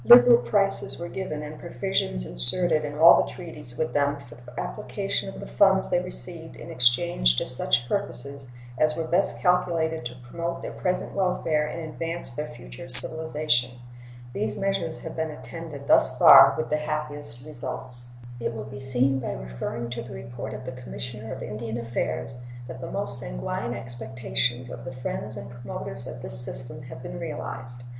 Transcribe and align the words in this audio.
Liberal 0.03 0.39
prices 0.39 0.97
were 0.99 1.09
given 1.09 1.43
and 1.43 1.59
provisions 1.59 2.25
inserted 2.25 2.83
in 2.83 2.97
all 2.97 3.21
the 3.21 3.29
treaties 3.29 3.77
with 3.77 3.93
them 3.93 4.17
for 4.21 4.33
the 4.33 4.59
application 4.59 5.29
of 5.29 5.39
the 5.39 5.45
funds 5.45 5.91
they 5.91 6.01
received 6.01 6.55
in 6.55 6.71
exchange 6.71 7.35
to 7.37 7.45
such 7.45 7.87
purposes 7.87 8.47
as 8.79 8.95
were 8.95 9.03
best 9.07 9.39
calculated 9.41 10.03
to 10.07 10.15
promote 10.27 10.63
their 10.63 10.71
present 10.71 11.13
welfare 11.13 11.67
and 11.67 11.81
advance 11.81 12.31
their 12.31 12.47
future 12.49 12.89
civilization. 12.89 13.73
These 14.33 14.57
measures 14.57 15.01
have 15.01 15.15
been 15.15 15.29
attended 15.29 15.85
thus 15.87 16.17
far 16.17 16.55
with 16.57 16.71
the 16.71 16.77
happiest 16.77 17.45
results. 17.45 18.09
It 18.39 18.55
will 18.55 18.63
be 18.65 18.79
seen 18.79 19.19
by 19.19 19.33
referring 19.33 19.91
to 19.91 20.01
the 20.01 20.15
report 20.15 20.55
of 20.55 20.65
the 20.65 20.71
Commissioner 20.81 21.31
of 21.31 21.43
Indian 21.43 21.77
Affairs 21.77 22.37
that 22.67 22.81
the 22.81 22.89
most 22.89 23.19
sanguine 23.19 23.75
expectations 23.75 24.67
of 24.71 24.83
the 24.83 24.93
friends 24.95 25.37
and 25.37 25.47
promoters 25.51 26.07
of 26.07 26.23
this 26.23 26.41
system 26.41 26.81
have 26.81 27.03
been 27.03 27.19
realized. 27.19 27.83